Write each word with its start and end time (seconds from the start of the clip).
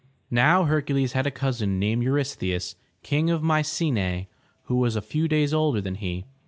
Now 0.31 0.63
Hercules 0.63 1.11
had 1.11 1.27
a 1.27 1.29
cousin 1.29 1.77
named 1.77 2.01
Eu 2.01 2.11
rystheus, 2.13 2.73
Kang 3.03 3.29
of 3.29 3.43
My 3.43 3.61
ce'nae, 3.61 4.25
who 4.63 4.77
was 4.77 4.95
a 4.95 4.99
few 4.99 5.27
days 5.27 5.53
older 5.53 5.79
than 5.79 5.93
he. 5.93 6.25